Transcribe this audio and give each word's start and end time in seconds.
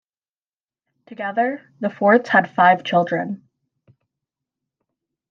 Together, 1.05 1.71
the 1.79 1.87
Fordes 1.91 2.29
had 2.29 2.49
five 2.49 2.83
children. 2.83 3.47